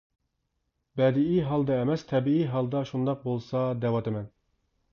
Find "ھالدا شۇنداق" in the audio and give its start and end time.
2.55-3.21